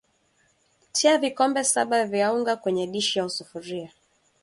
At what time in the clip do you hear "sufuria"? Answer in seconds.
3.29-3.89